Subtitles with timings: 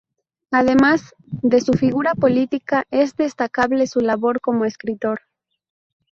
[0.49, 1.13] Además
[1.43, 5.21] de su figura política, es destacable su labor como escritor.